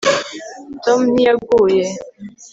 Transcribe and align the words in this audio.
tom 0.83 0.99
ntiyaguye 1.11 1.85